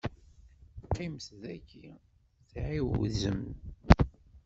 Qqimet 0.85 1.27
dagi 1.41 1.87
tɛiwzem. 2.51 3.41